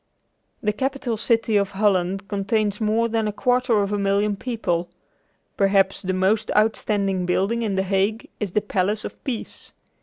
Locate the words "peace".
9.23-9.73